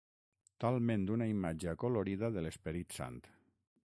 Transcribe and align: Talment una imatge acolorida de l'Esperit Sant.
Talment 0.63 1.03
una 1.15 1.27
imatge 1.33 1.69
acolorida 1.73 2.31
de 2.39 2.43
l'Esperit 2.47 2.97
Sant. 3.01 3.21